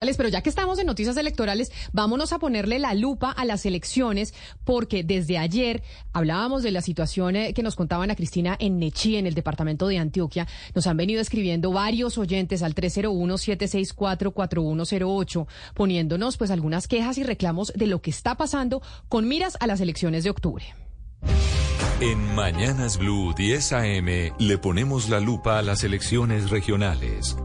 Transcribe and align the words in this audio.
Pero 0.00 0.28
ya 0.28 0.42
que 0.42 0.48
estamos 0.48 0.78
en 0.78 0.86
noticias 0.86 1.16
electorales, 1.16 1.72
vámonos 1.92 2.32
a 2.32 2.38
ponerle 2.38 2.78
la 2.78 2.94
lupa 2.94 3.32
a 3.32 3.44
las 3.44 3.66
elecciones, 3.66 4.32
porque 4.62 5.02
desde 5.02 5.38
ayer 5.38 5.82
hablábamos 6.12 6.62
de 6.62 6.70
la 6.70 6.82
situación 6.82 7.34
eh, 7.34 7.52
que 7.52 7.64
nos 7.64 7.74
contaban 7.74 8.12
a 8.12 8.14
Cristina 8.14 8.56
en 8.60 8.78
Nechí, 8.78 9.16
en 9.16 9.26
el 9.26 9.34
departamento 9.34 9.88
de 9.88 9.98
Antioquia. 9.98 10.46
Nos 10.72 10.86
han 10.86 10.96
venido 10.96 11.20
escribiendo 11.20 11.72
varios 11.72 12.16
oyentes 12.16 12.62
al 12.62 12.76
301-764-4108, 12.76 15.48
poniéndonos 15.74 16.36
pues 16.36 16.52
algunas 16.52 16.86
quejas 16.86 17.18
y 17.18 17.24
reclamos 17.24 17.72
de 17.74 17.88
lo 17.88 18.00
que 18.00 18.10
está 18.10 18.36
pasando 18.36 18.80
con 19.08 19.26
miras 19.26 19.56
a 19.58 19.66
las 19.66 19.80
elecciones 19.80 20.22
de 20.22 20.30
octubre. 20.30 20.64
En 22.00 22.36
Mañanas 22.36 22.98
Blue 22.98 23.34
10 23.36 23.72
AM 23.72 24.06
le 24.38 24.58
ponemos 24.58 25.08
la 25.08 25.18
lupa 25.18 25.58
a 25.58 25.62
las 25.62 25.82
elecciones 25.82 26.50
regionales. 26.50 27.36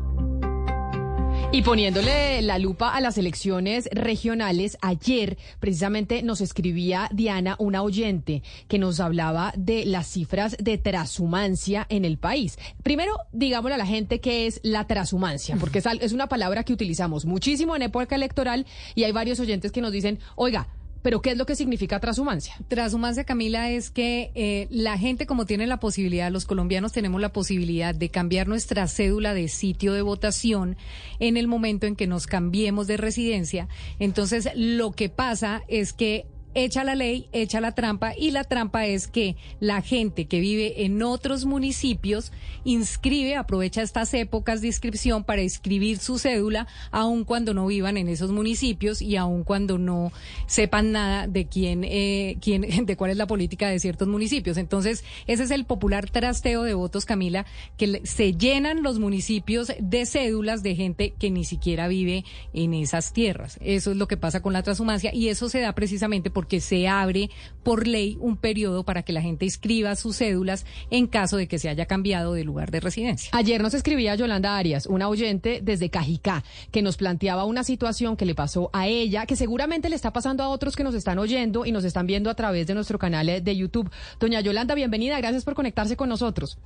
Y 1.53 1.61
poniéndole 1.61 2.41
la 2.41 2.57
lupa 2.57 2.95
a 2.95 2.99
las 2.99 3.19
elecciones 3.19 3.87
regionales, 3.91 4.75
ayer 4.81 5.37
precisamente 5.59 6.23
nos 6.23 6.41
escribía 6.41 7.07
Diana, 7.13 7.57
una 7.59 7.83
oyente, 7.83 8.41
que 8.67 8.79
nos 8.79 8.99
hablaba 8.99 9.53
de 9.55 9.85
las 9.85 10.07
cifras 10.07 10.57
de 10.59 10.79
transhumancia 10.79 11.85
en 11.89 12.05
el 12.05 12.17
país. 12.17 12.57
Primero, 12.81 13.13
digámosle 13.33 13.75
a 13.75 13.77
la 13.77 13.85
gente 13.85 14.19
qué 14.19 14.47
es 14.47 14.61
la 14.63 14.87
transhumancia, 14.87 15.55
porque 15.57 15.83
es 16.01 16.11
una 16.11 16.25
palabra 16.25 16.63
que 16.63 16.73
utilizamos 16.73 17.23
muchísimo 17.25 17.75
en 17.75 17.83
época 17.83 18.15
electoral 18.15 18.65
y 18.95 19.03
hay 19.03 19.11
varios 19.11 19.39
oyentes 19.39 19.71
que 19.71 19.81
nos 19.81 19.91
dicen, 19.91 20.17
oiga, 20.35 20.69
pero 21.03 21.21
¿qué 21.21 21.31
es 21.31 21.37
lo 21.37 21.45
que 21.45 21.55
significa 21.55 21.99
transhumancia? 21.99 22.55
Transhumancia, 22.69 23.25
Camila, 23.25 23.69
es 23.69 23.91
que 23.91 24.31
eh, 24.33 24.67
la 24.71 24.97
gente 24.97 25.27
como 25.27 25.45
tiene 25.45 25.67
la 25.67 25.79
posibilidad, 25.79 26.31
los 26.31 26.45
colombianos 26.45 26.93
tenemos 26.93 27.21
la 27.21 27.31
posibilidad 27.31 27.93
de 27.93 28.09
cambiar 28.09 28.47
nuestra 28.47 28.87
cédula 28.87 29.33
de 29.33 29.49
sitio 29.49 29.93
de 29.93 30.01
votación 30.01 30.77
en 31.19 31.37
el 31.37 31.47
momento 31.47 31.85
en 31.85 31.95
que 31.95 32.07
nos 32.07 32.25
cambiemos 32.25 32.87
de 32.87 32.97
residencia. 32.97 33.67
Entonces, 33.99 34.49
lo 34.55 34.91
que 34.91 35.09
pasa 35.09 35.61
es 35.67 35.93
que 35.93 36.25
echa 36.53 36.83
la 36.83 36.95
ley, 36.95 37.27
echa 37.31 37.61
la 37.61 37.73
trampa 37.73 38.13
y 38.17 38.31
la 38.31 38.43
trampa 38.43 38.85
es 38.85 39.07
que 39.07 39.35
la 39.59 39.81
gente 39.81 40.25
que 40.25 40.39
vive 40.39 40.85
en 40.85 41.01
otros 41.01 41.45
municipios 41.45 42.31
inscribe, 42.63 43.35
aprovecha 43.35 43.81
estas 43.81 44.13
épocas 44.13 44.61
de 44.61 44.67
inscripción 44.67 45.23
para 45.23 45.41
inscribir 45.41 45.99
su 45.99 46.19
cédula, 46.19 46.67
aun 46.91 47.23
cuando 47.23 47.53
no 47.53 47.67
vivan 47.67 47.97
en 47.97 48.07
esos 48.07 48.31
municipios 48.31 49.01
y 49.01 49.15
aun 49.15 49.43
cuando 49.43 49.77
no 49.77 50.11
sepan 50.47 50.91
nada 50.91 51.27
de 51.27 51.45
quién, 51.45 51.83
eh, 51.83 52.37
quién, 52.41 52.61
de 52.85 52.97
cuál 52.97 53.11
es 53.11 53.17
la 53.17 53.27
política 53.27 53.69
de 53.69 53.79
ciertos 53.79 54.07
municipios. 54.07 54.57
Entonces, 54.57 55.03
ese 55.27 55.43
es 55.43 55.51
el 55.51 55.65
popular 55.65 56.09
trasteo 56.09 56.63
de 56.63 56.73
votos, 56.73 57.05
Camila, 57.05 57.45
que 57.77 58.01
se 58.05 58.33
llenan 58.33 58.83
los 58.83 58.99
municipios 58.99 59.71
de 59.79 60.05
cédulas 60.05 60.63
de 60.63 60.75
gente 60.75 61.13
que 61.17 61.31
ni 61.31 61.43
siquiera 61.43 61.87
vive 61.87 62.25
en 62.53 62.73
esas 62.73 63.13
tierras. 63.13 63.57
Eso 63.61 63.91
es 63.91 63.97
lo 63.97 64.07
que 64.07 64.17
pasa 64.17 64.41
con 64.41 64.53
la 64.53 64.63
transhumancia 64.63 65.13
y 65.13 65.29
eso 65.29 65.49
se 65.49 65.59
da 65.59 65.73
precisamente 65.73 66.29
por 66.29 66.42
porque 66.43 66.59
se 66.59 66.89
abre 66.89 67.29
por 67.63 67.87
ley 67.87 68.17
un 68.19 68.35
periodo 68.35 68.83
para 68.83 69.03
que 69.03 69.13
la 69.13 69.21
gente 69.21 69.45
inscriba 69.45 69.95
sus 69.95 70.17
cédulas 70.17 70.65
en 70.91 71.07
caso 71.07 71.37
de 71.37 71.47
que 71.47 71.57
se 71.57 71.69
haya 71.69 71.85
cambiado 71.85 72.33
de 72.33 72.43
lugar 72.43 72.69
de 72.69 72.81
residencia. 72.81 73.29
Ayer 73.31 73.61
nos 73.61 73.73
escribía 73.73 74.13
Yolanda 74.15 74.57
Arias, 74.57 74.85
una 74.85 75.07
oyente 75.07 75.61
desde 75.63 75.89
Cajicá, 75.89 76.43
que 76.69 76.81
nos 76.81 76.97
planteaba 76.97 77.45
una 77.45 77.63
situación 77.63 78.17
que 78.17 78.25
le 78.25 78.35
pasó 78.35 78.69
a 78.73 78.87
ella, 78.87 79.25
que 79.25 79.37
seguramente 79.37 79.87
le 79.87 79.95
está 79.95 80.11
pasando 80.11 80.43
a 80.43 80.49
otros 80.49 80.75
que 80.75 80.83
nos 80.83 80.95
están 80.95 81.17
oyendo 81.17 81.65
y 81.65 81.71
nos 81.71 81.85
están 81.85 82.07
viendo 82.07 82.29
a 82.29 82.35
través 82.35 82.67
de 82.67 82.73
nuestro 82.73 82.99
canal 82.99 83.41
de 83.41 83.55
YouTube. 83.55 83.89
Doña 84.19 84.41
Yolanda, 84.41 84.75
bienvenida, 84.75 85.17
gracias 85.19 85.45
por 85.45 85.53
conectarse 85.53 85.95
con 85.95 86.09
nosotros. 86.09 86.57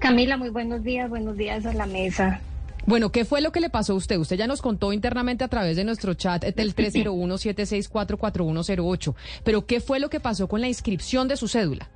Camila, 0.00 0.36
muy 0.36 0.48
buenos 0.48 0.82
días, 0.82 1.08
buenos 1.08 1.36
días 1.36 1.64
a 1.66 1.72
la 1.72 1.86
mesa. 1.86 2.40
Bueno, 2.86 3.12
¿qué 3.12 3.24
fue 3.24 3.40
lo 3.40 3.52
que 3.52 3.60
le 3.60 3.70
pasó 3.70 3.92
a 3.92 3.96
usted? 3.96 4.18
Usted 4.18 4.36
ya 4.36 4.46
nos 4.46 4.62
contó 4.62 4.92
internamente 4.92 5.42
a 5.44 5.48
través 5.48 5.76
de 5.76 5.84
nuestro 5.84 6.14
chat 6.14 6.44
del 6.44 6.74
301-764-4108, 6.76 9.14
pero 9.44 9.66
¿qué 9.66 9.80
fue 9.80 10.00
lo 10.00 10.10
que 10.10 10.20
pasó 10.20 10.48
con 10.48 10.60
la 10.60 10.68
inscripción 10.68 11.28
de 11.28 11.36
su 11.36 11.48
cédula? 11.48 11.88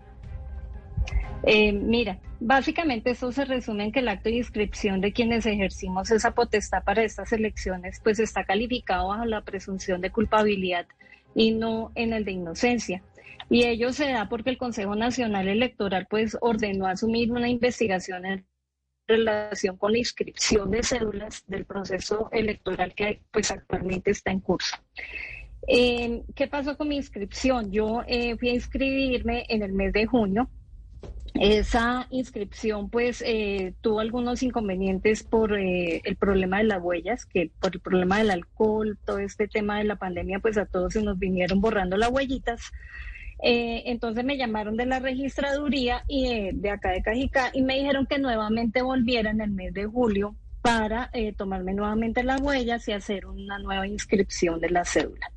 Eh, 1.46 1.72
mira, 1.72 2.20
básicamente 2.40 3.10
eso 3.10 3.30
se 3.30 3.44
resume 3.44 3.84
en 3.84 3.92
que 3.92 4.00
el 4.00 4.08
acto 4.08 4.30
de 4.30 4.36
inscripción 4.36 5.02
de 5.02 5.12
quienes 5.12 5.44
ejercimos 5.44 6.10
esa 6.10 6.30
potestad 6.30 6.82
para 6.84 7.02
estas 7.02 7.32
elecciones, 7.32 8.00
pues 8.02 8.18
está 8.18 8.44
calificado 8.44 9.08
bajo 9.08 9.26
la 9.26 9.42
presunción 9.42 10.00
de 10.00 10.10
culpabilidad 10.10 10.86
y 11.34 11.50
no 11.52 11.92
en 11.94 12.14
el 12.14 12.24
de 12.24 12.32
inocencia. 12.32 13.02
Y 13.50 13.64
ello 13.64 13.92
se 13.92 14.10
da 14.10 14.30
porque 14.30 14.48
el 14.50 14.56
Consejo 14.56 14.94
Nacional 14.94 15.48
Electoral 15.48 16.06
pues 16.08 16.38
ordenó 16.40 16.86
asumir 16.86 17.30
una 17.30 17.48
investigación 17.48 18.24
en 18.24 18.46
relación 19.06 19.76
con 19.76 19.92
la 19.92 19.98
inscripción 19.98 20.70
de 20.70 20.82
cédulas 20.82 21.44
del 21.46 21.64
proceso 21.64 22.28
electoral 22.32 22.94
que 22.94 23.20
pues 23.30 23.50
actualmente 23.50 24.10
está 24.10 24.30
en 24.30 24.40
curso. 24.40 24.76
Eh, 25.66 26.22
¿Qué 26.34 26.46
pasó 26.46 26.76
con 26.76 26.88
mi 26.88 26.96
inscripción? 26.96 27.70
Yo 27.70 28.02
eh, 28.06 28.36
fui 28.36 28.50
a 28.50 28.54
inscribirme 28.54 29.46
en 29.48 29.62
el 29.62 29.72
mes 29.72 29.92
de 29.92 30.06
junio. 30.06 30.48
Esa 31.34 32.06
inscripción 32.10 32.90
pues 32.90 33.22
eh, 33.26 33.74
tuvo 33.80 33.98
algunos 34.00 34.42
inconvenientes 34.42 35.24
por 35.24 35.58
el 35.58 36.16
problema 36.16 36.58
de 36.58 36.64
las 36.64 36.80
huellas, 36.80 37.26
que 37.26 37.50
por 37.60 37.74
el 37.74 37.80
problema 37.80 38.18
del 38.18 38.30
alcohol, 38.30 38.96
todo 39.04 39.18
este 39.18 39.48
tema 39.48 39.78
de 39.78 39.84
la 39.84 39.96
pandemia, 39.96 40.38
pues 40.38 40.56
a 40.58 40.66
todos 40.66 40.92
se 40.92 41.02
nos 41.02 41.18
vinieron 41.18 41.60
borrando 41.60 41.96
las 41.96 42.10
huellitas. 42.10 42.70
Eh, 43.46 43.90
entonces 43.90 44.24
me 44.24 44.38
llamaron 44.38 44.74
de 44.74 44.86
la 44.86 45.00
registraduría 45.00 46.02
y 46.08 46.50
de, 46.52 46.70
acá 46.70 46.92
de 46.92 47.02
Cajicá 47.02 47.50
y 47.52 47.60
me 47.60 47.74
dijeron 47.74 48.06
que 48.06 48.18
nuevamente 48.18 48.80
volviera 48.80 49.30
en 49.30 49.42
el 49.42 49.50
mes 49.50 49.74
de 49.74 49.84
julio 49.84 50.34
para 50.62 51.10
eh, 51.12 51.34
tomarme 51.34 51.74
nuevamente 51.74 52.22
las 52.22 52.40
huellas 52.40 52.88
y 52.88 52.92
hacer 52.92 53.26
una 53.26 53.58
nueva 53.58 53.86
inscripción 53.86 54.60
de 54.60 54.70
la 54.70 54.86
cédula. 54.86 55.30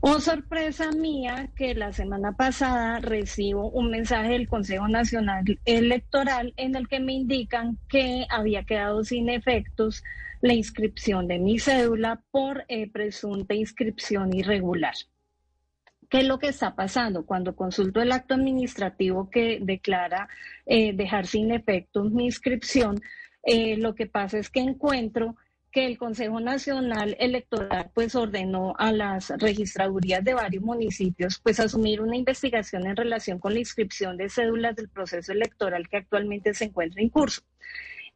Oh, 0.00 0.20
sorpresa 0.20 0.92
mía 0.92 1.50
que 1.56 1.74
la 1.74 1.92
semana 1.92 2.36
pasada 2.36 3.00
recibo 3.00 3.70
un 3.70 3.90
mensaje 3.90 4.34
del 4.34 4.46
Consejo 4.46 4.86
Nacional 4.86 5.44
Electoral 5.64 6.54
en 6.56 6.76
el 6.76 6.86
que 6.86 7.00
me 7.00 7.14
indican 7.14 7.76
que 7.88 8.24
había 8.30 8.62
quedado 8.62 9.02
sin 9.02 9.28
efectos 9.28 10.04
la 10.42 10.52
inscripción 10.54 11.26
de 11.26 11.40
mi 11.40 11.58
cédula 11.58 12.22
por 12.30 12.64
eh, 12.68 12.88
presunta 12.88 13.54
inscripción 13.54 14.32
irregular. 14.32 14.94
¿Qué 16.12 16.20
es 16.20 16.26
lo 16.26 16.38
que 16.38 16.48
está 16.48 16.74
pasando? 16.74 17.24
Cuando 17.24 17.56
consulto 17.56 18.02
el 18.02 18.12
acto 18.12 18.34
administrativo 18.34 19.30
que 19.30 19.60
declara 19.62 20.28
eh, 20.66 20.92
dejar 20.92 21.26
sin 21.26 21.50
efecto 21.50 22.04
mi 22.04 22.26
inscripción, 22.26 23.00
eh, 23.44 23.78
lo 23.78 23.94
que 23.94 24.06
pasa 24.06 24.38
es 24.38 24.50
que 24.50 24.60
encuentro 24.60 25.36
que 25.70 25.86
el 25.86 25.96
Consejo 25.96 26.38
Nacional 26.38 27.16
Electoral 27.18 27.90
pues 27.94 28.14
ordenó 28.14 28.74
a 28.76 28.92
las 28.92 29.30
registradurías 29.38 30.22
de 30.22 30.34
varios 30.34 30.62
municipios 30.62 31.40
pues 31.42 31.58
asumir 31.58 32.02
una 32.02 32.18
investigación 32.18 32.86
en 32.86 32.96
relación 32.96 33.38
con 33.38 33.54
la 33.54 33.60
inscripción 33.60 34.18
de 34.18 34.28
cédulas 34.28 34.76
del 34.76 34.90
proceso 34.90 35.32
electoral 35.32 35.88
que 35.88 35.96
actualmente 35.96 36.52
se 36.52 36.66
encuentra 36.66 37.00
en 37.00 37.08
curso. 37.08 37.40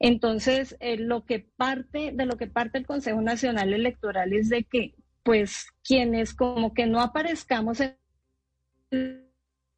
Entonces, 0.01 0.77
eh, 0.81 0.99
lo 0.99 1.25
que 1.25 1.39
parte 1.39 2.11
de 2.13 2.27
lo 2.27 2.37
que 2.37 2.47
parte 2.47 2.77
el 2.77 2.87
Consejo 2.87 3.23
Nacional 3.23 3.73
Electoral 3.73 4.35
es 4.35 4.51
de 4.51 4.65
que 4.65 4.93
pues 5.27 5.67
quienes 5.83 6.35
como 6.35 6.73
que 6.73 6.87
no 6.87 7.01
aparezcamos 7.01 7.81
en 7.81 9.29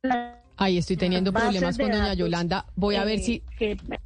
la 0.03 0.43
Ahí 0.61 0.77
estoy 0.77 0.97
teniendo 0.97 1.33
problemas 1.33 1.79
con 1.79 1.93
doña 1.93 2.15
Yolanda. 2.15 2.67
Voy 2.75 2.97
a 2.97 3.05
ver 3.05 3.21
si... 3.21 3.43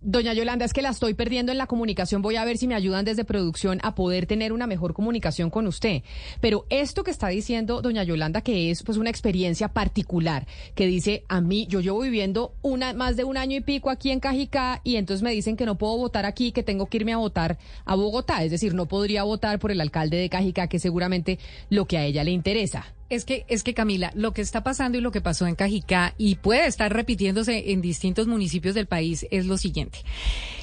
Doña 0.03 0.35
Yolanda, 0.35 0.67
es 0.67 0.75
que 0.75 0.83
la 0.83 0.91
estoy 0.91 1.15
perdiendo 1.15 1.51
en 1.51 1.57
la 1.57 1.67
comunicación. 1.67 2.21
Voy 2.21 2.37
a 2.37 2.45
ver 2.45 2.59
si 2.59 2.69
me 2.69 2.75
ayudan 2.75 3.07
desde 3.07 3.25
producción 3.25 3.81
a 3.83 3.95
poder 3.95 4.27
tener 4.27 4.53
una 4.53 4.67
mejor 4.67 4.93
comunicación 4.93 5.49
con 5.49 5.67
usted. 5.67 6.03
Pero 6.43 6.67
esto 6.69 7.05
que 7.05 7.11
está 7.11 7.29
diciendo 7.29 7.81
doña 7.81 8.05
Yolanda, 8.05 8.43
que 8.43 8.71
es 8.71 8.83
pues 8.83 8.99
una 8.99 9.09
experiencia 9.09 9.69
particular, 9.69 10.47
que 10.75 10.87
dice, 10.87 11.25
a 11.29 11.41
mí, 11.41 11.67
yo 11.71 11.81
llevo 11.81 12.01
viviendo 12.01 12.55
una, 12.61 12.93
más 12.93 13.17
de 13.17 13.25
un 13.25 13.39
año 13.39 13.57
y 13.57 13.63
pico 13.63 13.89
aquí 13.89 14.11
en 14.11 14.21
Cajicá 14.21 14.83
y 14.85 14.97
entonces 14.97 15.23
me 15.23 15.33
dicen 15.33 15.57
que 15.57 15.65
no 15.65 15.79
puedo 15.79 15.97
votar 15.97 16.27
aquí, 16.27 16.53
que 16.53 16.63
tengo 16.63 16.85
que 16.85 16.99
irme 16.99 17.15
a 17.15 17.17
votar 17.17 17.57
a 17.87 17.95
Bogotá. 17.95 18.45
Es 18.45 18.51
decir, 18.51 18.75
no 18.75 18.85
podría 18.85 19.23
votar 19.23 19.59
por 19.59 19.71
el 19.71 19.81
alcalde 19.81 20.19
de 20.19 20.29
Cajicá, 20.29 20.67
que 20.67 20.79
seguramente 20.79 21.39
lo 21.71 21.87
que 21.87 21.97
a 21.97 22.05
ella 22.05 22.25
le 22.25 22.33
interesa. 22.33 22.93
Es 23.13 23.27
que, 23.27 23.45
es 23.49 23.63
que 23.63 23.75
Camila, 23.75 24.11
lo 24.15 24.33
que 24.33 24.41
está 24.41 24.63
pasando 24.63 24.97
y 24.97 25.03
lo 25.03 25.11
que 25.11 25.21
pasó 25.21 25.47
en 25.47 25.55
Cajicá 25.55 26.15
y 26.17 26.37
puede 26.37 26.67
estar 26.67 26.91
repitiéndose 26.91 27.73
en 27.73 27.83
distintos 27.83 28.27
municipios 28.27 28.75
del 28.75 28.87
país 28.87 29.27
es 29.31 29.45
lo 29.45 29.59
siguiente. 29.59 29.99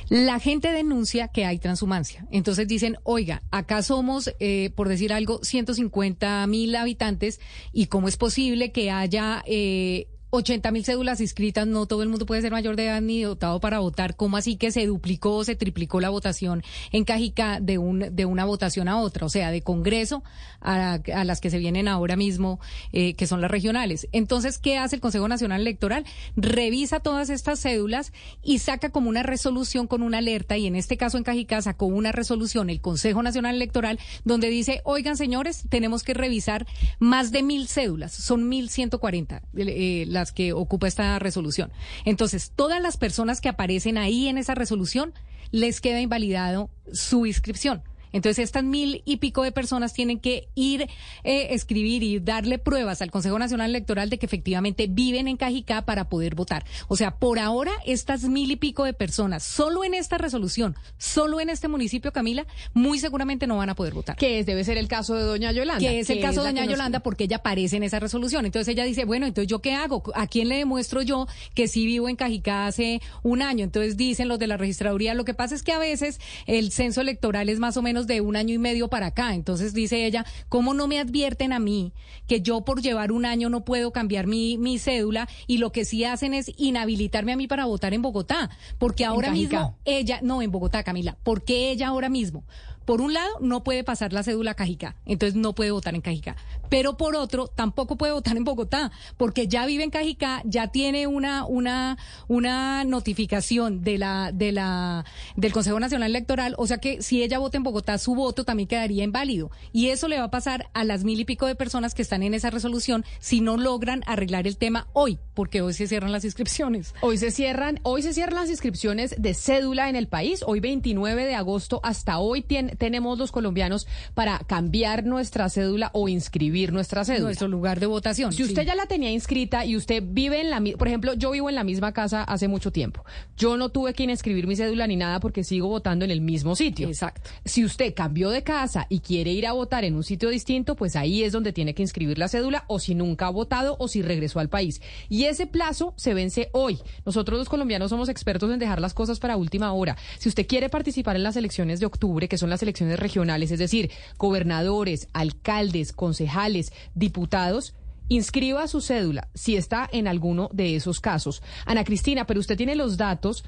La 0.09 0.39
gente 0.39 0.71
denuncia 0.71 1.27
que 1.27 1.45
hay 1.45 1.59
transhumancia. 1.59 2.25
Entonces 2.31 2.67
dicen, 2.67 2.97
oiga, 3.03 3.43
acá 3.51 3.83
somos, 3.83 4.33
eh, 4.39 4.71
por 4.75 4.89
decir 4.89 5.13
algo, 5.13 5.43
150 5.43 6.47
mil 6.47 6.75
habitantes 6.75 7.39
y 7.71 7.85
cómo 7.85 8.07
es 8.07 8.17
posible 8.17 8.71
que 8.71 8.89
haya... 8.89 9.43
Eh, 9.45 10.07
80 10.31 10.71
mil 10.71 10.85
cédulas 10.85 11.21
inscritas, 11.21 11.67
no 11.67 11.85
todo 11.85 12.03
el 12.03 12.09
mundo 12.09 12.25
puede 12.25 12.41
ser 12.41 12.51
mayor 12.51 12.75
de 12.75 12.85
edad 12.85 13.01
ni 13.01 13.21
dotado 13.21 13.59
para 13.59 13.79
votar. 13.79 14.15
¿Cómo 14.15 14.37
así 14.37 14.57
que 14.57 14.71
se 14.71 14.85
duplicó 14.85 15.37
o 15.37 15.43
se 15.43 15.55
triplicó 15.55 15.99
la 15.99 16.09
votación 16.09 16.63
en 16.91 17.03
Cajica 17.03 17.59
de, 17.59 17.77
un, 17.77 18.15
de 18.15 18.25
una 18.25 18.45
votación 18.45 18.87
a 18.87 18.99
otra? 18.99 19.25
O 19.25 19.29
sea, 19.29 19.51
de 19.51 19.61
Congreso 19.61 20.23
a, 20.61 20.99
las 21.23 21.41
que 21.41 21.49
se 21.49 21.57
vienen 21.57 21.87
ahora 21.87 22.15
mismo, 22.15 22.59
eh, 22.91 23.15
que 23.15 23.27
son 23.27 23.41
las 23.41 23.51
regionales. 23.51 24.07
Entonces, 24.11 24.59
¿qué 24.59 24.77
hace 24.77 24.95
el 24.95 25.01
Consejo 25.01 25.27
Nacional 25.27 25.61
Electoral? 25.61 26.05
Revisa 26.35 26.99
todas 26.99 27.29
estas 27.29 27.61
cédulas 27.61 28.13
y 28.43 28.59
saca 28.59 28.89
como 28.89 29.09
una 29.09 29.23
resolución 29.23 29.87
con 29.87 30.03
una 30.03 30.19
alerta, 30.19 30.57
y 30.57 30.67
en 30.67 30.75
este 30.75 30.97
caso 30.97 31.17
en 31.17 31.23
Cajica 31.23 31.61
sacó 31.61 31.85
una 31.85 32.11
resolución 32.11 32.69
el 32.69 32.81
Consejo 32.81 33.23
Nacional 33.23 33.55
Electoral 33.55 33.99
donde 34.23 34.49
dice, 34.49 34.81
oigan 34.83 35.17
señores, 35.17 35.63
tenemos 35.69 36.03
que 36.03 36.13
revisar 36.13 36.67
más 36.99 37.31
de 37.31 37.43
mil 37.43 37.67
cédulas, 37.67 38.13
son 38.13 38.47
mil 38.49 38.69
ciento 38.69 38.99
cuarenta. 38.99 39.41
Eh, 39.55 40.05
las 40.19 40.31
que 40.31 40.53
ocupa 40.53 40.87
esta 40.87 41.17
resolución. 41.19 41.71
Entonces, 42.05 42.51
todas 42.55 42.81
las 42.81 42.97
personas 42.97 43.41
que 43.41 43.49
aparecen 43.49 43.97
ahí 43.97 44.27
en 44.27 44.37
esa 44.37 44.55
resolución 44.55 45.13
les 45.51 45.81
queda 45.81 46.01
invalidado 46.01 46.69
su 46.91 47.25
inscripción. 47.25 47.81
Entonces, 48.11 48.43
estas 48.43 48.63
mil 48.63 49.01
y 49.05 49.17
pico 49.17 49.43
de 49.43 49.51
personas 49.51 49.93
tienen 49.93 50.19
que 50.19 50.47
ir, 50.55 50.87
eh, 51.23 51.47
escribir 51.51 52.03
y 52.03 52.19
darle 52.19 52.57
pruebas 52.57 53.01
al 53.01 53.11
Consejo 53.11 53.37
Nacional 53.39 53.69
Electoral 53.69 54.09
de 54.09 54.17
que 54.17 54.25
efectivamente 54.25 54.87
viven 54.89 55.27
en 55.27 55.37
Cajicá 55.37 55.83
para 55.83 56.09
poder 56.09 56.35
votar. 56.35 56.65
O 56.87 56.95
sea, 56.95 57.11
por 57.11 57.39
ahora, 57.39 57.71
estas 57.85 58.23
mil 58.23 58.51
y 58.51 58.55
pico 58.55 58.83
de 58.83 58.93
personas, 58.93 59.43
solo 59.43 59.83
en 59.83 59.93
esta 59.93 60.17
resolución, 60.17 60.75
solo 60.97 61.39
en 61.39 61.49
este 61.49 61.67
municipio, 61.67 62.11
Camila, 62.11 62.45
muy 62.73 62.99
seguramente 62.99 63.47
no 63.47 63.57
van 63.57 63.69
a 63.69 63.75
poder 63.75 63.93
votar. 63.93 64.15
Que 64.15 64.43
debe 64.43 64.63
ser 64.63 64.77
el 64.77 64.87
caso 64.87 65.15
de 65.15 65.23
doña 65.23 65.51
Yolanda. 65.51 65.79
Que 65.79 65.99
es 65.99 66.09
el 66.09 66.21
caso 66.21 66.41
de 66.41 66.49
doña 66.49 66.65
Yolanda 66.65 66.99
porque 67.01 67.25
ella 67.25 67.37
aparece 67.37 67.77
en 67.77 67.83
esa 67.83 67.99
resolución. 67.99 68.45
Entonces 68.45 68.67
ella 68.67 68.83
dice, 68.83 69.05
bueno, 69.05 69.25
entonces 69.25 69.49
yo 69.49 69.59
qué 69.59 69.73
hago? 69.73 70.03
¿A 70.15 70.27
quién 70.27 70.49
le 70.49 70.57
demuestro 70.57 71.01
yo 71.01 71.27
que 71.53 71.67
sí 71.67 71.85
vivo 71.85 72.09
en 72.09 72.15
Cajicá 72.15 72.67
hace 72.67 73.01
un 73.23 73.41
año? 73.41 73.63
Entonces 73.63 73.97
dicen 73.97 74.27
los 74.27 74.39
de 74.39 74.47
la 74.47 74.57
registraduría, 74.57 75.13
lo 75.13 75.25
que 75.25 75.33
pasa 75.33 75.55
es 75.55 75.63
que 75.63 75.71
a 75.71 75.79
veces 75.79 76.19
el 76.45 76.71
censo 76.71 77.01
electoral 77.01 77.49
es 77.49 77.59
más 77.59 77.77
o 77.77 77.81
menos 77.81 77.98
de 78.07 78.21
un 78.21 78.35
año 78.35 78.53
y 78.53 78.57
medio 78.57 78.87
para 78.89 79.07
acá. 79.07 79.33
Entonces 79.33 79.73
dice 79.73 80.05
ella, 80.05 80.25
¿cómo 80.47 80.73
no 80.73 80.87
me 80.87 80.99
advierten 80.99 81.53
a 81.53 81.59
mí 81.59 81.93
que 82.27 82.41
yo 82.41 82.61
por 82.61 82.81
llevar 82.81 83.11
un 83.11 83.25
año 83.25 83.49
no 83.49 83.65
puedo 83.65 83.91
cambiar 83.91 84.27
mi, 84.27 84.57
mi 84.57 84.79
cédula 84.79 85.27
y 85.47 85.57
lo 85.57 85.71
que 85.71 85.85
sí 85.85 86.03
hacen 86.03 86.33
es 86.33 86.51
inhabilitarme 86.57 87.33
a 87.33 87.37
mí 87.37 87.47
para 87.47 87.65
votar 87.65 87.93
en 87.93 88.01
Bogotá? 88.01 88.49
Porque 88.77 89.05
ahora 89.05 89.31
mismo 89.31 89.77
ella, 89.85 90.19
no 90.21 90.41
en 90.41 90.51
Bogotá, 90.51 90.83
Camila, 90.83 91.17
porque 91.23 91.71
ella 91.71 91.87
ahora 91.87 92.09
mismo 92.09 92.43
por 92.89 93.01
un 93.01 93.13
lado, 93.13 93.29
no 93.39 93.63
puede 93.63 93.83
pasar 93.83 94.13
la 94.13 94.23
cédula 94.23 94.55
Cajica, 94.55 94.95
entonces 95.05 95.35
no 95.35 95.53
puede 95.53 95.69
votar 95.69 95.93
en 95.93 96.01
Cajica. 96.01 96.35
Pero 96.69 96.97
por 96.97 97.15
otro, 97.15 97.45
tampoco 97.45 97.97
puede 97.97 98.13
votar 98.13 98.35
en 98.35 98.43
Bogotá, 98.43 98.91
porque 99.15 99.47
ya 99.47 99.67
vive 99.67 99.83
en 99.83 99.91
Cajica, 99.91 100.41
ya 100.43 100.69
tiene 100.69 101.05
una, 101.05 101.45
una, 101.45 101.99
una 102.27 102.83
notificación 102.85 103.83
de 103.83 103.99
la, 103.99 104.31
de 104.33 104.51
la, 104.51 105.05
del 105.35 105.53
Consejo 105.53 105.79
Nacional 105.79 106.09
Electoral, 106.09 106.55
o 106.57 106.65
sea 106.65 106.79
que 106.79 107.03
si 107.03 107.21
ella 107.21 107.37
vota 107.37 107.57
en 107.57 107.63
Bogotá, 107.63 107.99
su 107.99 108.15
voto 108.15 108.43
también 108.43 108.65
quedaría 108.65 109.03
inválido. 109.03 109.51
Y 109.71 109.89
eso 109.89 110.07
le 110.07 110.17
va 110.17 110.23
a 110.23 110.31
pasar 110.31 110.71
a 110.73 110.83
las 110.83 111.03
mil 111.03 111.19
y 111.19 111.25
pico 111.25 111.45
de 111.45 111.53
personas 111.53 111.93
que 111.93 112.01
están 112.01 112.23
en 112.23 112.33
esa 112.33 112.49
resolución 112.49 113.05
si 113.19 113.39
no 113.39 113.57
logran 113.57 114.01
arreglar 114.07 114.47
el 114.47 114.57
tema 114.57 114.87
hoy, 114.93 115.19
porque 115.35 115.61
hoy 115.61 115.73
se 115.73 115.85
cierran 115.85 116.11
las 116.11 116.25
inscripciones. 116.25 116.95
Hoy 117.01 117.19
se 117.19 117.29
cierran, 117.29 117.81
hoy 117.83 118.01
se 118.01 118.15
cierran 118.15 118.41
las 118.41 118.49
inscripciones 118.49 119.13
de 119.15 119.35
cédula 119.35 119.89
en 119.89 119.95
el 119.95 120.07
país, 120.07 120.43
hoy 120.43 120.59
29 120.59 121.27
de 121.27 121.35
agosto, 121.35 121.81
hasta 121.83 122.17
hoy 122.17 122.41
tiene 122.41 122.78
tenemos 122.79 123.19
los 123.19 123.31
colombianos 123.31 123.87
para 124.15 124.39
cambiar 124.39 125.05
nuestra 125.05 125.49
cédula 125.49 125.91
o 125.93 126.09
inscribir 126.09 126.73
nuestra 126.73 127.05
cédula? 127.05 127.25
Nuestro 127.25 127.47
lugar 127.47 127.79
de 127.79 127.85
votación. 127.85 128.33
Si 128.33 128.43
usted 128.43 128.65
ya 128.65 128.73
la 128.73 128.87
tenía 128.87 129.11
inscrita 129.11 129.65
y 129.65 129.75
usted 129.75 130.03
vive 130.03 130.41
en 130.41 130.49
la 130.49 130.59
por 130.77 130.87
ejemplo, 130.87 131.13
yo 131.13 131.31
vivo 131.31 131.49
en 131.49 131.55
la 131.55 131.63
misma 131.63 131.93
casa 131.93 132.23
hace 132.23 132.47
mucho 132.47 132.71
tiempo. 132.71 133.03
Yo 133.37 133.55
no 133.55 133.69
tuve 133.69 133.93
que 133.93 134.03
inscribir 134.03 134.47
mi 134.47 134.55
cédula 134.55 134.87
ni 134.87 134.95
nada 134.95 135.19
porque 135.19 135.43
sigo 135.43 135.67
votando 135.67 136.05
en 136.05 136.11
el 136.11 136.21
mismo 136.21 136.55
sitio. 136.55 136.87
Exacto. 136.87 137.29
Si 137.45 137.63
usted 137.63 137.93
cambió 137.93 138.29
de 138.29 138.43
casa 138.43 138.87
y 138.89 138.99
quiere 138.99 139.31
ir 139.31 139.47
a 139.47 139.53
votar 139.53 139.83
en 139.83 139.95
un 139.95 140.03
sitio 140.03 140.29
distinto, 140.29 140.75
pues 140.75 140.95
ahí 140.95 141.23
es 141.23 141.33
donde 141.33 141.53
tiene 141.53 141.73
que 141.73 141.81
inscribir 141.81 142.17
la 142.17 142.27
cédula 142.27 142.65
o 142.67 142.79
si 142.79 142.95
nunca 142.95 143.27
ha 143.27 143.29
votado 143.29 143.75
o 143.79 143.87
si 143.87 144.01
regresó 144.01 144.39
al 144.39 144.49
país. 144.49 144.81
Y 145.09 145.25
ese 145.25 145.47
plazo 145.47 145.93
se 145.97 146.13
vence 146.13 146.49
hoy. 146.53 146.79
Nosotros 147.05 147.37
los 147.39 147.49
colombianos 147.49 147.89
somos 147.89 148.09
expertos 148.09 148.51
en 148.51 148.59
dejar 148.59 148.81
las 148.81 148.93
cosas 148.93 149.19
para 149.19 149.37
última 149.37 149.71
hora. 149.73 149.97
Si 150.17 150.29
usted 150.29 150.47
quiere 150.47 150.69
participar 150.69 151.15
en 151.15 151.23
las 151.23 151.35
elecciones 151.35 151.79
de 151.79 151.85
octubre, 151.85 152.27
que 152.27 152.37
son 152.37 152.49
las 152.49 152.58
elecciones 152.63 152.99
regionales, 152.99 153.51
es 153.51 153.59
decir, 153.59 153.91
gobernadores, 154.17 155.07
alcaldes, 155.13 155.93
concejales, 155.93 156.71
diputados, 156.95 157.75
inscriba 158.07 158.67
su 158.67 158.81
cédula 158.81 159.29
si 159.33 159.55
está 159.55 159.87
en 159.91 160.07
alguno 160.07 160.49
de 160.51 160.75
esos 160.75 160.99
casos. 160.99 161.41
Ana 161.65 161.83
Cristina, 161.83 162.25
pero 162.25 162.39
usted 162.39 162.57
tiene 162.57 162.75
los 162.75 162.97
datos 162.97 163.43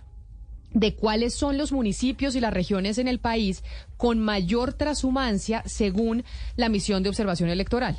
de 0.73 0.95
cuáles 0.95 1.33
son 1.33 1.57
los 1.57 1.71
municipios 1.71 2.35
y 2.35 2.39
las 2.39 2.53
regiones 2.53 2.97
en 2.97 3.07
el 3.07 3.19
país 3.19 3.63
con 3.97 4.19
mayor 4.19 4.73
transhumancia 4.73 5.63
según 5.65 6.23
la 6.55 6.69
misión 6.69 7.03
de 7.03 7.09
observación 7.09 7.49
electoral. 7.49 7.97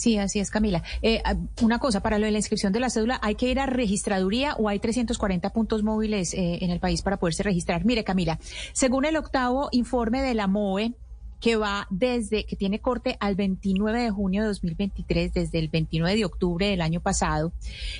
Sí, 0.00 0.16
así 0.16 0.40
es, 0.40 0.50
Camila. 0.50 0.82
Eh, 1.02 1.20
ah, 1.26 1.36
una 1.60 1.78
cosa, 1.78 2.00
para 2.00 2.18
lo 2.18 2.24
de 2.24 2.32
la 2.32 2.38
inscripción 2.38 2.72
de 2.72 2.80
la 2.80 2.88
cédula, 2.88 3.20
¿hay 3.22 3.34
que 3.34 3.50
ir 3.50 3.60
a 3.60 3.66
registraduría 3.66 4.54
o 4.54 4.66
hay 4.66 4.78
340 4.78 5.50
puntos 5.50 5.82
móviles 5.82 6.32
eh, 6.32 6.60
en 6.62 6.70
el 6.70 6.80
país 6.80 7.02
para 7.02 7.18
poderse 7.18 7.42
registrar? 7.42 7.84
Mire, 7.84 8.02
Camila, 8.02 8.38
según 8.72 9.04
el 9.04 9.18
octavo 9.18 9.68
informe 9.72 10.22
de 10.22 10.32
la 10.32 10.46
MOE, 10.46 10.94
que 11.38 11.56
va 11.56 11.86
desde, 11.90 12.44
que 12.44 12.56
tiene 12.56 12.78
corte 12.78 13.18
al 13.20 13.34
29 13.34 14.02
de 14.02 14.10
junio 14.10 14.40
de 14.40 14.48
2023, 14.48 15.34
desde 15.34 15.58
el 15.58 15.68
29 15.68 16.16
de 16.16 16.24
octubre 16.24 16.68
del 16.68 16.80
año 16.80 17.02
pasado, 17.02 17.52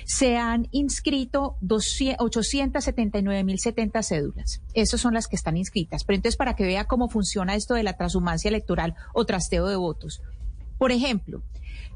se 0.03 0.37
han 0.37 0.69
inscrito 0.71 1.55
879.070 1.61 4.01
cédulas. 4.01 4.63
Esas 4.73 5.01
son 5.01 5.13
las 5.13 5.27
que 5.27 5.35
están 5.35 5.55
inscritas. 5.55 6.03
Pero 6.03 6.15
entonces, 6.15 6.35
para 6.35 6.55
que 6.55 6.65
vea 6.65 6.85
cómo 6.85 7.09
funciona 7.09 7.53
esto 7.53 7.75
de 7.75 7.83
la 7.83 7.95
transhumancia 7.95 8.49
electoral 8.49 8.95
o 9.13 9.23
trasteo 9.23 9.67
de 9.67 9.75
votos. 9.75 10.23
Por 10.79 10.91
ejemplo, 10.91 11.43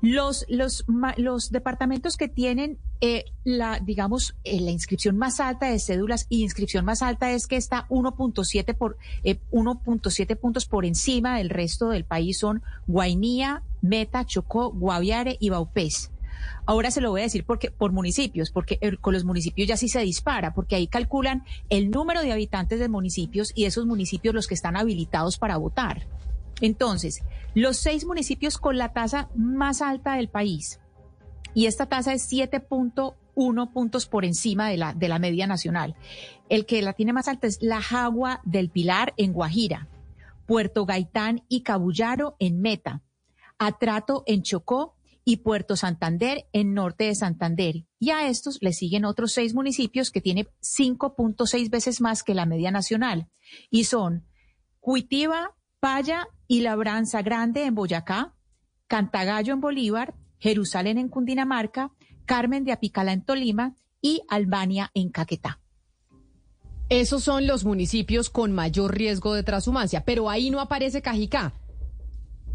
los, 0.05 0.45
los, 0.49 0.85
los 1.17 1.49
departamentos 1.49 2.15
que 2.15 2.27
tienen 2.27 2.77
eh, 3.01 3.25
la, 3.43 3.79
digamos, 3.79 4.35
eh, 4.43 4.61
la 4.61 4.69
inscripción 4.69 5.17
más 5.17 5.39
alta 5.39 5.67
de 5.67 5.79
cédulas 5.79 6.27
y 6.29 6.43
inscripción 6.43 6.85
más 6.85 7.01
alta 7.01 7.31
es 7.31 7.47
que 7.47 7.55
está 7.55 7.87
1.7 7.89 8.75
por 8.75 8.97
eh, 9.23 9.39
1.7 9.51 10.35
puntos 10.37 10.67
por 10.67 10.85
encima 10.85 11.37
del 11.37 11.49
resto 11.49 11.89
del 11.89 12.05
país 12.05 12.37
son 12.37 12.61
Guainía, 12.85 13.63
Meta, 13.81 14.25
Chocó, 14.25 14.71
Guaviare 14.71 15.37
y 15.39 15.49
Baupés. 15.49 16.11
Ahora 16.67 16.91
se 16.91 17.01
lo 17.01 17.09
voy 17.09 17.21
a 17.21 17.23
decir 17.23 17.43
porque 17.43 17.71
por 17.71 17.91
municipios, 17.91 18.51
porque 18.51 18.79
con 19.01 19.13
los 19.13 19.25
municipios 19.25 19.67
ya 19.67 19.77
sí 19.77 19.89
se 19.89 20.01
dispara, 20.01 20.53
porque 20.53 20.75
ahí 20.75 20.85
calculan 20.85 21.43
el 21.69 21.89
número 21.89 22.21
de 22.21 22.31
habitantes 22.31 22.79
de 22.79 22.89
municipios 22.89 23.51
y 23.55 23.65
esos 23.65 23.87
municipios 23.87 24.35
los 24.35 24.45
que 24.47 24.53
están 24.53 24.77
habilitados 24.77 25.39
para 25.39 25.57
votar. 25.57 26.05
Entonces, 26.61 27.21
los 27.53 27.77
seis 27.77 28.05
municipios 28.05 28.57
con 28.57 28.77
la 28.77 28.93
tasa 28.93 29.29
más 29.35 29.81
alta 29.81 30.15
del 30.15 30.29
país, 30.29 30.79
y 31.53 31.67
esta 31.67 31.85
tasa 31.85 32.13
es 32.13 32.29
7.1 32.31 33.71
puntos 33.71 34.05
por 34.05 34.25
encima 34.25 34.69
de 34.69 34.77
la, 34.77 34.93
de 34.93 35.07
la 35.07 35.19
media 35.19 35.47
nacional. 35.47 35.95
El 36.49 36.65
que 36.65 36.81
la 36.81 36.93
tiene 36.93 37.13
más 37.13 37.27
alta 37.27 37.47
es 37.47 37.59
La 37.61 37.81
Jagua 37.81 38.41
del 38.43 38.69
Pilar 38.69 39.13
en 39.17 39.31
Guajira, 39.31 39.87
Puerto 40.45 40.85
Gaitán 40.85 41.43
y 41.47 41.61
Cabullaro 41.61 42.35
en 42.39 42.61
Meta, 42.61 43.01
Atrato 43.57 44.23
en 44.27 44.43
Chocó 44.43 44.95
y 45.23 45.37
Puerto 45.37 45.75
Santander 45.75 46.45
en 46.53 46.73
norte 46.73 47.05
de 47.05 47.15
Santander. 47.15 47.85
Y 47.99 48.11
a 48.11 48.27
estos 48.27 48.59
le 48.61 48.73
siguen 48.73 49.05
otros 49.05 49.31
seis 49.31 49.55
municipios 49.55 50.11
que 50.11 50.21
tienen 50.21 50.47
5.6 50.61 51.69
veces 51.69 52.01
más 52.01 52.21
que 52.21 52.35
la 52.35 52.45
media 52.45 52.69
nacional. 52.69 53.29
Y 53.71 53.85
son 53.85 54.27
Cuitiva, 54.81 55.55
Paya 55.79 56.27
y 56.47 56.61
Labranza 56.61 57.21
Grande 57.21 57.65
en 57.65 57.75
Boyacá, 57.75 58.33
Cantagallo 58.87 59.53
en 59.53 59.61
Bolívar, 59.61 60.13
Jerusalén 60.39 60.97
en 60.97 61.09
Cundinamarca, 61.09 61.91
Carmen 62.25 62.63
de 62.63 62.71
Apicala 62.71 63.13
en 63.13 63.23
Tolima 63.23 63.75
y 64.01 64.21
Albania 64.29 64.91
en 64.93 65.09
Caquetá. 65.09 65.59
Esos 66.89 67.23
son 67.23 67.47
los 67.47 67.65
municipios 67.65 68.29
con 68.29 68.51
mayor 68.51 68.95
riesgo 68.95 69.33
de 69.33 69.43
transhumancia, 69.43 70.05
pero 70.05 70.29
ahí 70.29 70.51
no 70.51 70.59
aparece 70.59 71.01
Cajicá. 71.01 71.53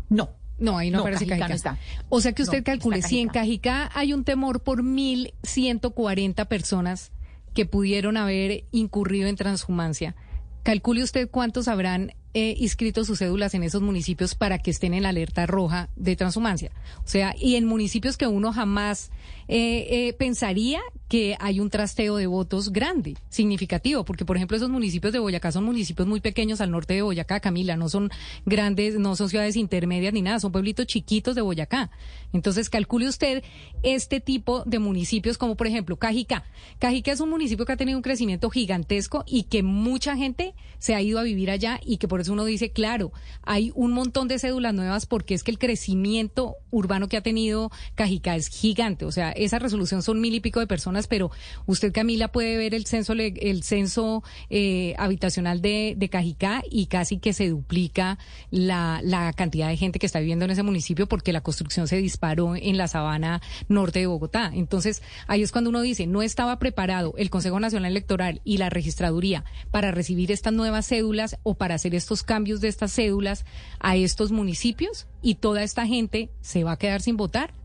No. 0.08 0.30
No, 0.58 0.76
ahí 0.76 0.90
no, 0.90 1.00
aparece 1.00 1.26
Cajicá. 1.26 1.54
está. 1.54 1.78
O 2.10 2.20
sea 2.20 2.32
que 2.32 2.42
usted 2.42 2.62
calcule, 2.62 3.02
si 3.02 3.18
en 3.18 3.28
Cajicá 3.28 3.90
hay 3.94 4.12
un 4.12 4.24
temor 4.24 4.62
por 4.62 4.84
1.140 4.84 6.46
personas 6.46 7.12
que 7.54 7.66
pudieron 7.66 8.16
haber 8.16 8.64
incurrido 8.70 9.26
en 9.26 9.36
transhumancia, 9.36 10.14
calcule 10.62 11.02
usted 11.02 11.30
cuántos 11.30 11.66
habrán 11.66 12.12
eh, 12.32 12.54
inscrito 12.58 13.04
sus 13.04 13.18
cédulas 13.18 13.54
en 13.54 13.62
esos 13.64 13.82
municipios 13.82 14.34
para 14.34 14.58
que 14.58 14.70
estén 14.70 14.94
en 14.94 15.02
la 15.02 15.08
alerta 15.08 15.46
roja 15.46 15.88
de 15.96 16.14
transhumancia. 16.14 16.70
O 17.04 17.08
sea, 17.08 17.34
y 17.38 17.56
en 17.56 17.64
municipios 17.64 18.16
que 18.16 18.26
uno 18.26 18.52
jamás 18.52 19.10
eh, 19.48 19.86
eh, 19.90 20.12
pensaría 20.12 20.80
que 21.10 21.36
hay 21.40 21.58
un 21.58 21.70
trasteo 21.70 22.16
de 22.16 22.28
votos 22.28 22.72
grande, 22.72 23.16
significativo, 23.30 24.04
porque 24.04 24.24
por 24.24 24.36
ejemplo 24.36 24.56
esos 24.56 24.70
municipios 24.70 25.12
de 25.12 25.18
Boyacá 25.18 25.50
son 25.50 25.64
municipios 25.64 26.06
muy 26.06 26.20
pequeños 26.20 26.60
al 26.60 26.70
norte 26.70 26.94
de 26.94 27.02
Boyacá, 27.02 27.40
Camila, 27.40 27.76
no 27.76 27.88
son 27.88 28.10
grandes, 28.46 28.96
no 28.96 29.16
son 29.16 29.28
ciudades 29.28 29.56
intermedias 29.56 30.14
ni 30.14 30.22
nada, 30.22 30.38
son 30.38 30.52
pueblitos 30.52 30.86
chiquitos 30.86 31.34
de 31.34 31.40
Boyacá. 31.42 31.90
Entonces 32.32 32.70
calcule 32.70 33.08
usted 33.08 33.42
este 33.82 34.20
tipo 34.20 34.62
de 34.66 34.78
municipios 34.78 35.36
como 35.36 35.56
por 35.56 35.66
ejemplo 35.66 35.96
Cajicá. 35.96 36.44
Cajicá 36.78 37.10
es 37.10 37.18
un 37.18 37.30
municipio 37.30 37.66
que 37.66 37.72
ha 37.72 37.76
tenido 37.76 37.98
un 37.98 38.02
crecimiento 38.02 38.48
gigantesco 38.48 39.24
y 39.26 39.42
que 39.42 39.64
mucha 39.64 40.16
gente 40.16 40.54
se 40.78 40.94
ha 40.94 41.02
ido 41.02 41.18
a 41.18 41.24
vivir 41.24 41.50
allá 41.50 41.80
y 41.84 41.96
que 41.96 42.06
por 42.06 42.20
eso 42.20 42.32
uno 42.32 42.44
dice, 42.44 42.70
claro, 42.70 43.12
hay 43.42 43.72
un 43.74 43.90
montón 43.90 44.28
de 44.28 44.38
cédulas 44.38 44.74
nuevas 44.74 45.06
porque 45.06 45.34
es 45.34 45.42
que 45.42 45.50
el 45.50 45.58
crecimiento 45.58 46.54
urbano 46.70 47.08
que 47.08 47.16
ha 47.16 47.22
tenido 47.22 47.72
Cajicá 47.96 48.36
es 48.36 48.46
gigante. 48.46 49.04
O 49.04 49.10
sea, 49.10 49.32
esa 49.32 49.58
resolución 49.58 50.02
son 50.02 50.20
mil 50.20 50.34
y 50.34 50.40
pico 50.40 50.60
de 50.60 50.68
personas, 50.68 50.99
pero 51.06 51.30
usted, 51.66 51.92
Camila, 51.92 52.28
puede 52.28 52.56
ver 52.56 52.74
el 52.74 52.86
censo, 52.86 53.12
el 53.14 53.62
censo 53.62 54.22
eh, 54.48 54.94
habitacional 54.98 55.60
de, 55.60 56.08
Cajicá 56.10 56.64
y 56.68 56.86
casi 56.86 57.18
que 57.18 57.32
se 57.32 57.48
duplica 57.48 58.18
la, 58.50 59.00
la 59.04 59.32
cantidad 59.32 59.68
de 59.68 59.76
gente 59.76 60.00
que 60.00 60.06
está 60.06 60.18
viviendo 60.18 60.44
en 60.44 60.50
ese 60.50 60.64
municipio 60.64 61.06
porque 61.06 61.32
la 61.32 61.40
construcción 61.40 61.86
se 61.86 61.98
disparó 61.98 62.56
en 62.56 62.76
la 62.76 62.88
sabana 62.88 63.40
norte 63.68 64.00
de 64.00 64.06
Bogotá. 64.06 64.50
Entonces, 64.52 65.02
ahí 65.28 65.42
es 65.42 65.52
cuando 65.52 65.70
uno 65.70 65.82
dice, 65.82 66.06
no 66.06 66.22
estaba 66.22 66.58
preparado 66.58 67.14
el 67.16 67.30
Consejo 67.30 67.60
Nacional 67.60 67.92
Electoral 67.92 68.40
y 68.44 68.58
la 68.58 68.70
registraduría 68.70 69.44
para 69.70 69.92
recibir 69.92 70.32
estas 70.32 70.52
nuevas 70.52 70.86
cédulas 70.86 71.38
o 71.42 71.54
para 71.54 71.76
hacer 71.76 71.94
estos 71.94 72.22
cambios 72.22 72.60
de 72.60 72.68
estas 72.68 72.92
cédulas 72.92 73.44
a 73.78 73.96
estos 73.96 74.32
municipios 74.32 75.06
y 75.22 75.36
toda 75.36 75.62
esta 75.62 75.86
gente 75.86 76.30
se 76.40 76.64
va 76.64 76.72
a 76.72 76.78
quedar 76.78 77.02
sin 77.02 77.16
votar. 77.16 77.59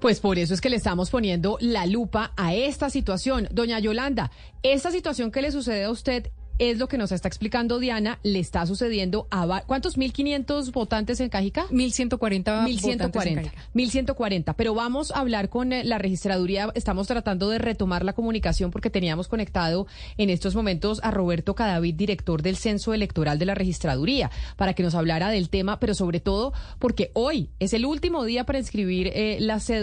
Pues 0.00 0.20
por 0.20 0.38
eso 0.38 0.54
es 0.54 0.60
que 0.62 0.70
le 0.70 0.76
estamos 0.76 1.10
poniendo 1.10 1.58
la 1.60 1.84
lupa 1.86 2.32
a 2.36 2.54
esta 2.54 2.88
situación. 2.88 3.48
Doña 3.50 3.78
Yolanda, 3.78 4.30
esta 4.62 4.90
situación 4.90 5.30
que 5.30 5.42
le 5.42 5.52
sucede 5.52 5.84
a 5.84 5.90
usted 5.90 6.30
es 6.60 6.78
lo 6.78 6.88
que 6.88 6.98
nos 6.98 7.10
está 7.10 7.26
explicando 7.26 7.78
Diana, 7.78 8.18
le 8.22 8.38
está 8.38 8.66
sucediendo 8.66 9.26
a 9.30 9.62
¿cuántos 9.66 9.96
1500 9.96 10.72
votantes 10.72 11.18
en 11.20 11.30
Cajica? 11.30 11.64
1140 11.70 12.64
1140. 12.64 13.50
1140, 13.72 14.52
pero 14.52 14.74
vamos 14.74 15.10
a 15.10 15.20
hablar 15.20 15.48
con 15.48 15.72
eh, 15.72 15.84
la 15.84 15.96
registraduría, 15.96 16.70
estamos 16.74 17.06
tratando 17.06 17.48
de 17.48 17.58
retomar 17.58 18.04
la 18.04 18.12
comunicación 18.12 18.70
porque 18.70 18.90
teníamos 18.90 19.26
conectado 19.26 19.86
en 20.18 20.28
estos 20.28 20.54
momentos 20.54 21.00
a 21.02 21.10
Roberto 21.10 21.54
Cadavid, 21.54 21.94
director 21.94 22.42
del 22.42 22.58
Censo 22.58 22.92
Electoral 22.92 23.38
de 23.38 23.46
la 23.46 23.54
registraduría, 23.54 24.30
para 24.56 24.74
que 24.74 24.82
nos 24.82 24.94
hablara 24.94 25.30
del 25.30 25.48
tema, 25.48 25.80
pero 25.80 25.94
sobre 25.94 26.20
todo 26.20 26.52
porque 26.78 27.10
hoy 27.14 27.48
es 27.58 27.72
el 27.72 27.86
último 27.86 28.26
día 28.26 28.44
para 28.44 28.58
inscribir 28.58 29.10
eh, 29.14 29.38
la 29.40 29.60
cédula 29.60 29.80